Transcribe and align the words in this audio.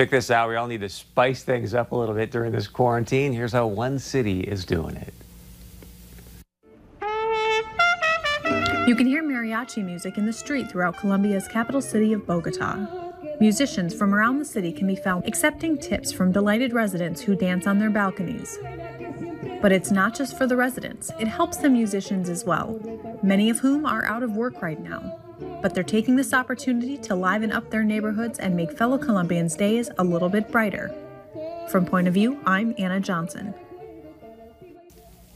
Check 0.00 0.08
this 0.08 0.30
out. 0.30 0.48
We 0.48 0.56
all 0.56 0.66
need 0.66 0.80
to 0.80 0.88
spice 0.88 1.42
things 1.42 1.74
up 1.74 1.92
a 1.92 1.94
little 1.94 2.14
bit 2.14 2.30
during 2.30 2.52
this 2.52 2.66
quarantine. 2.66 3.34
Here's 3.34 3.52
how 3.52 3.66
one 3.66 3.98
city 3.98 4.40
is 4.40 4.64
doing 4.64 4.96
it. 4.96 5.12
You 8.88 8.94
can 8.96 9.06
hear 9.06 9.22
mariachi 9.22 9.84
music 9.84 10.16
in 10.16 10.24
the 10.24 10.32
street 10.32 10.70
throughout 10.70 10.96
Colombia's 10.96 11.46
capital 11.48 11.82
city 11.82 12.14
of 12.14 12.26
Bogota. 12.26 12.86
Musicians 13.40 13.92
from 13.92 14.14
around 14.14 14.38
the 14.38 14.46
city 14.46 14.72
can 14.72 14.86
be 14.86 14.96
found 14.96 15.26
accepting 15.26 15.76
tips 15.76 16.10
from 16.12 16.32
delighted 16.32 16.72
residents 16.72 17.20
who 17.20 17.36
dance 17.36 17.66
on 17.66 17.78
their 17.78 17.90
balconies. 17.90 18.58
But 19.60 19.70
it's 19.70 19.90
not 19.90 20.14
just 20.14 20.38
for 20.38 20.46
the 20.46 20.56
residents, 20.56 21.12
it 21.20 21.28
helps 21.28 21.58
the 21.58 21.68
musicians 21.68 22.30
as 22.30 22.46
well, 22.46 22.80
many 23.22 23.50
of 23.50 23.58
whom 23.58 23.84
are 23.84 24.06
out 24.06 24.22
of 24.22 24.34
work 24.34 24.62
right 24.62 24.80
now. 24.80 25.18
But 25.62 25.74
they're 25.74 25.82
taking 25.82 26.16
this 26.16 26.32
opportunity 26.32 26.96
to 26.98 27.14
liven 27.14 27.52
up 27.52 27.70
their 27.70 27.84
neighborhoods 27.84 28.38
and 28.38 28.56
make 28.56 28.76
fellow 28.76 28.96
Colombians' 28.96 29.56
days 29.56 29.90
a 29.98 30.04
little 30.04 30.28
bit 30.28 30.50
brighter. 30.50 30.94
From 31.70 31.84
Point 31.84 32.08
of 32.08 32.14
View, 32.14 32.40
I'm 32.46 32.74
Anna 32.78 32.98
Johnson. 32.98 33.54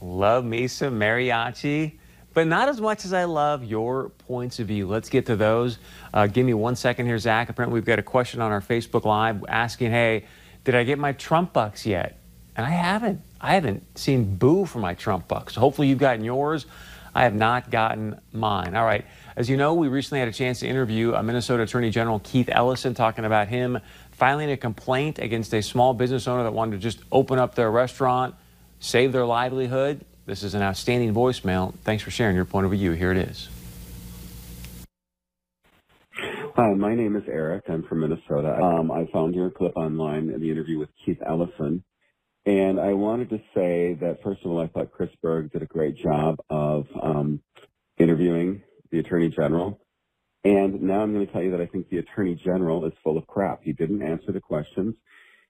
Love 0.01 0.43
me 0.43 0.67
some 0.67 0.99
mariachi, 0.99 1.97
but 2.33 2.47
not 2.47 2.67
as 2.67 2.81
much 2.81 3.05
as 3.05 3.13
I 3.13 3.23
love 3.23 3.63
your 3.63 4.09
points 4.09 4.59
of 4.59 4.67
view. 4.67 4.87
Let's 4.87 5.09
get 5.09 5.25
to 5.27 5.35
those. 5.35 5.77
Uh, 6.13 6.27
give 6.27 6.45
me 6.45 6.53
one 6.53 6.75
second 6.75 7.05
here, 7.05 7.17
Zach. 7.17 7.49
Apparently, 7.49 7.75
we've 7.75 7.85
got 7.85 7.99
a 7.99 8.03
question 8.03 8.41
on 8.41 8.51
our 8.51 8.61
Facebook 8.61 9.05
Live 9.05 9.45
asking, 9.47 9.91
hey, 9.91 10.25
did 10.63 10.75
I 10.75 10.83
get 10.83 10.99
my 10.99 11.13
Trump 11.13 11.53
bucks 11.53 11.85
yet? 11.85 12.19
And 12.55 12.65
I 12.65 12.71
haven't. 12.71 13.21
I 13.39 13.53
haven't 13.53 13.97
seen 13.97 14.37
boo 14.37 14.65
for 14.65 14.79
my 14.79 14.95
Trump 14.95 15.27
bucks. 15.27 15.55
Hopefully 15.55 15.87
you've 15.87 15.99
gotten 15.99 16.23
yours. 16.25 16.65
I 17.15 17.23
have 17.23 17.33
not 17.33 17.71
gotten 17.71 18.19
mine. 18.33 18.75
All 18.75 18.83
right. 18.83 19.05
As 19.37 19.49
you 19.49 19.55
know, 19.55 19.73
we 19.73 19.87
recently 19.87 20.19
had 20.19 20.27
a 20.27 20.33
chance 20.33 20.59
to 20.59 20.67
interview 20.67 21.13
a 21.13 21.23
Minnesota 21.23 21.63
Attorney 21.63 21.89
General 21.89 22.19
Keith 22.19 22.49
Ellison 22.51 22.93
talking 22.93 23.23
about 23.23 23.47
him 23.47 23.79
filing 24.11 24.51
a 24.51 24.57
complaint 24.57 25.19
against 25.19 25.53
a 25.53 25.61
small 25.61 25.93
business 25.93 26.27
owner 26.27 26.43
that 26.43 26.51
wanted 26.53 26.73
to 26.73 26.77
just 26.77 26.99
open 27.13 27.39
up 27.39 27.55
their 27.55 27.71
restaurant, 27.71 28.35
save 28.79 29.13
their 29.13 29.25
livelihood. 29.25 30.03
This 30.25 30.43
is 30.43 30.55
an 30.55 30.61
outstanding 30.61 31.13
voicemail. 31.13 31.73
Thanks 31.83 32.03
for 32.03 32.11
sharing 32.11 32.35
your 32.35 32.45
point 32.45 32.65
of 32.65 32.71
view. 32.73 32.91
Here 32.91 33.11
it 33.11 33.17
is. 33.17 33.47
Hi, 36.57 36.73
my 36.73 36.95
name 36.95 37.15
is 37.15 37.23
Eric. 37.27 37.63
I'm 37.69 37.83
from 37.83 38.01
Minnesota. 38.01 38.57
Um, 38.61 38.91
I 38.91 39.05
found 39.13 39.35
your 39.35 39.49
clip 39.51 39.75
online 39.75 40.29
in 40.29 40.41
the 40.41 40.49
interview 40.49 40.79
with 40.79 40.89
Keith 41.05 41.19
Ellison. 41.25 41.83
And 42.45 42.79
I 42.79 42.93
wanted 42.93 43.29
to 43.31 43.39
say 43.55 43.97
that, 44.01 44.19
first 44.23 44.45
of 44.45 44.51
all, 44.51 44.61
I 44.61 44.67
thought 44.67 44.91
Chris 44.91 45.09
Berg 45.21 45.51
did 45.51 45.63
a 45.63 45.67
great 45.67 45.97
job 45.97 46.37
of 46.49 46.85
um, 47.01 47.41
interviewing 47.97 48.61
the 48.91 48.99
Attorney 48.99 49.29
General. 49.29 49.79
And 50.43 50.83
now 50.83 51.01
I'm 51.01 51.11
going 51.11 51.25
to 51.25 51.33
tell 51.33 51.41
you 51.41 51.51
that 51.51 51.61
I 51.61 51.65
think 51.65 51.89
the 51.89 51.97
Attorney 51.97 52.35
General 52.35 52.85
is 52.85 52.93
full 53.03 53.17
of 53.17 53.25
crap. 53.25 53.63
He 53.63 53.73
didn't 53.73 54.03
answer 54.03 54.31
the 54.31 54.41
questions. 54.41 54.93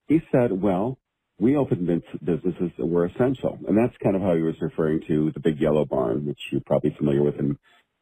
He 0.08 0.22
said, 0.32 0.54
well, 0.54 0.98
we 1.38 1.58
opened 1.58 2.02
businesses 2.24 2.72
that 2.78 2.86
were 2.86 3.06
essential. 3.06 3.60
And 3.68 3.78
that's 3.78 3.98
kind 4.02 4.16
of 4.16 4.22
how 4.22 4.36
he 4.36 4.42
was 4.42 4.56
referring 4.62 5.02
to 5.08 5.32
the 5.34 5.42
Big 5.42 5.60
Yellow 5.60 5.84
Barn, 5.84 6.26
which 6.26 6.40
you're 6.50 6.62
probably 6.66 6.96
familiar 6.98 7.24
with 7.24 7.38
in 7.40 7.58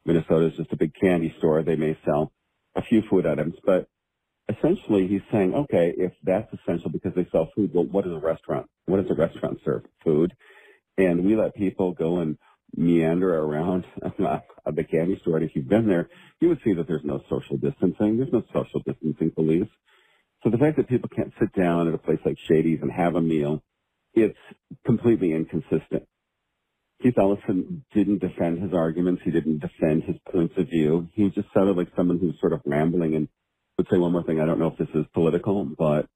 Minnesota. 0.06 0.46
It's 0.46 0.58
just 0.58 0.72
a 0.72 0.78
big 0.78 0.94
candy 0.94 1.34
store. 1.40 1.64
They 1.64 1.76
may 1.76 1.98
sell 2.06 2.32
a 2.76 2.84
few 2.84 3.02
food 3.10 3.26
items, 3.26 3.56
but 3.66 3.88
essentially 4.58 5.08
he's 5.08 5.22
saying, 5.32 5.54
okay, 5.54 5.94
if 5.98 6.14
that's 6.24 6.52
essential 6.54 6.90
because 6.90 7.14
they 7.16 7.28
sell 7.32 7.50
food, 7.56 7.72
well, 7.74 7.86
what 7.86 8.06
is 8.06 8.14
a 8.14 8.20
restaurant? 8.20 8.68
What 8.86 9.02
does 9.02 9.12
a 9.12 9.20
restaurant 9.20 9.60
serve? 9.64 9.84
Food. 10.04 10.34
And 10.98 11.26
we 11.26 11.36
let 11.36 11.56
people 11.56 11.94
go 11.94 12.20
and 12.20 12.38
meander 12.76 13.38
around 13.38 13.86
the 14.02 14.84
candy 14.84 15.20
store. 15.22 15.38
And 15.38 15.46
if 15.46 15.56
you've 15.56 15.70
been 15.70 15.88
there, 15.88 16.10
you 16.40 16.50
would 16.50 16.60
see 16.64 16.74
that 16.74 16.88
there's 16.88 17.04
no 17.04 17.22
social 17.30 17.58
distancing. 17.58 18.18
There's 18.18 18.34
no 18.34 18.44
social 18.54 18.82
distancing 18.86 19.32
police. 19.32 19.70
So 20.44 20.50
the 20.50 20.58
fact 20.58 20.78
that 20.78 20.90
people 20.90 21.10
can't 21.10 21.34
sit 21.40 21.54
down 21.54 21.88
at 21.88 21.94
a 21.94 21.98
place 21.98 22.20
like 22.26 22.38
Shady's 22.48 22.82
and 22.82 22.92
have 22.92 23.16
a 23.16 23.22
meal, 23.22 23.64
it's 24.14 24.38
completely 24.86 25.32
inconsistent. 25.32 26.08
Keith 27.02 27.18
Ellison 27.18 27.84
didn't 27.94 28.20
defend 28.20 28.62
his 28.62 28.74
arguments. 28.74 29.22
He 29.24 29.32
didn't 29.32 29.60
defend 29.60 30.04
his 30.04 30.16
points 30.32 30.54
of 30.58 30.70
view. 30.70 31.10
He 31.14 31.30
just 31.30 31.48
sounded 31.54 31.76
like 31.76 31.90
someone 31.96 32.20
who's 32.20 32.40
sort 32.40 32.54
of 32.54 32.62
rambling 32.66 33.16
and 33.16 33.28
would 33.78 33.88
say 33.92 33.98
one 33.98 34.12
more 34.12 34.24
thing. 34.24 34.40
I 34.40 34.46
don't 34.46 34.60
know 34.60 34.68
if 34.68 34.78
this 34.78 34.94
is 34.94 35.06
political, 35.14 35.66
but 35.66 36.08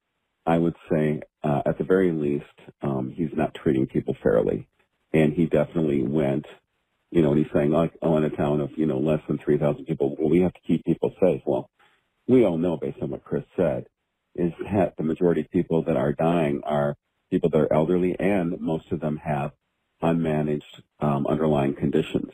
I 0.46 0.58
would 0.58 0.76
say 0.90 1.20
uh, 1.42 1.62
at 1.66 1.78
the 1.78 1.84
very 1.84 2.12
least, 2.12 2.44
um, 2.82 3.12
he's 3.14 3.30
not 3.34 3.54
treating 3.54 3.86
people 3.86 4.16
fairly. 4.22 4.68
And 5.12 5.32
he 5.32 5.46
definitely 5.46 6.02
went, 6.02 6.46
you 7.10 7.22
know, 7.22 7.32
and 7.32 7.38
he's 7.38 7.52
saying, 7.52 7.70
like, 7.70 7.92
oh, 8.02 8.16
in 8.16 8.24
a 8.24 8.30
town 8.30 8.60
of, 8.60 8.70
you 8.76 8.86
know, 8.86 8.98
less 8.98 9.20
than 9.26 9.38
3,000 9.38 9.86
people, 9.86 10.14
well, 10.18 10.28
we 10.28 10.40
have 10.40 10.52
to 10.52 10.60
keep 10.66 10.84
people 10.84 11.14
safe. 11.20 11.42
Well, 11.46 11.70
we 12.26 12.44
all 12.44 12.58
know 12.58 12.76
based 12.76 12.98
on 13.00 13.10
what 13.10 13.24
Chris 13.24 13.44
said, 13.56 13.86
is 14.34 14.52
that 14.72 14.96
the 14.96 15.02
majority 15.02 15.40
of 15.40 15.50
people 15.50 15.82
that 15.84 15.96
are 15.96 16.12
dying 16.12 16.60
are 16.64 16.94
people 17.30 17.50
that 17.50 17.58
are 17.58 17.72
elderly 17.72 18.16
and 18.18 18.60
most 18.60 18.90
of 18.92 19.00
them 19.00 19.16
have 19.16 19.52
unmanaged 20.02 20.62
um, 21.00 21.26
underlying 21.26 21.74
conditions. 21.74 22.30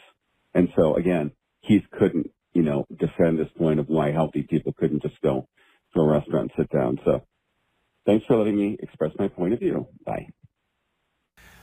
And 0.52 0.68
so 0.76 0.96
again, 0.96 1.32
he 1.60 1.80
couldn't 1.98 2.30
you 2.54 2.62
know, 2.62 2.86
defend 2.98 3.38
this 3.38 3.48
point 3.58 3.80
of 3.80 3.88
why 3.88 4.12
healthy 4.12 4.42
people 4.42 4.72
couldn't 4.72 5.02
just 5.02 5.20
go 5.20 5.46
to 5.92 6.00
a 6.00 6.06
restaurant 6.06 6.52
and 6.56 6.64
sit 6.64 6.70
down. 6.70 6.98
So 7.04 7.22
thanks 8.06 8.24
for 8.26 8.36
letting 8.36 8.56
me 8.56 8.76
express 8.80 9.12
my 9.18 9.28
point 9.28 9.52
of 9.52 9.60
view. 9.60 9.86
Bye. 10.06 10.28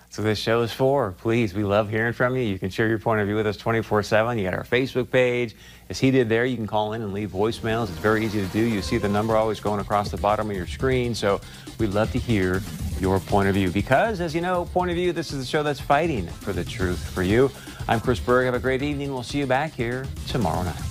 So 0.09 0.21
this 0.21 0.37
show 0.37 0.61
is 0.61 0.73
for. 0.73 1.13
Please, 1.13 1.53
we 1.53 1.63
love 1.63 1.89
hearing 1.89 2.11
from 2.11 2.35
you. 2.35 2.41
You 2.41 2.59
can 2.59 2.69
share 2.69 2.89
your 2.89 2.99
point 2.99 3.21
of 3.21 3.27
view 3.27 3.37
with 3.37 3.47
us 3.47 3.55
24-7. 3.55 4.37
You 4.37 4.43
got 4.43 4.53
our 4.53 4.65
Facebook 4.65 5.09
page. 5.09 5.55
As 5.87 6.01
he 6.01 6.11
did 6.11 6.27
there, 6.27 6.43
you 6.43 6.57
can 6.57 6.67
call 6.67 6.91
in 6.91 7.01
and 7.01 7.13
leave 7.13 7.31
voicemails. 7.31 7.83
It's 7.83 7.91
very 7.91 8.25
easy 8.25 8.41
to 8.41 8.47
do. 8.47 8.59
You 8.59 8.81
see 8.81 8.97
the 8.97 9.07
number 9.07 9.37
always 9.37 9.61
going 9.61 9.79
across 9.79 10.11
the 10.11 10.17
bottom 10.17 10.49
of 10.49 10.57
your 10.57 10.67
screen. 10.67 11.15
So 11.15 11.39
we'd 11.79 11.91
love 11.91 12.11
to 12.11 12.19
hear 12.19 12.61
your 12.99 13.21
point 13.21 13.47
of 13.47 13.55
view. 13.55 13.71
Because, 13.71 14.19
as 14.19 14.35
you 14.35 14.41
know, 14.41 14.65
Point 14.65 14.91
of 14.91 14.97
View, 14.97 15.13
this 15.13 15.31
is 15.31 15.39
the 15.39 15.45
show 15.45 15.63
that's 15.63 15.79
fighting 15.79 16.27
for 16.27 16.51
the 16.51 16.65
truth 16.65 17.01
for 17.13 17.23
you. 17.23 17.49
I'm 17.87 17.99
Chris 17.99 18.19
Berg. 18.19 18.45
Have 18.45 18.53
a 18.53 18.59
great 18.59 18.81
evening. 18.81 19.13
We'll 19.13 19.23
see 19.23 19.39
you 19.39 19.45
back 19.45 19.73
here 19.73 20.05
tomorrow 20.27 20.63
night. 20.63 20.90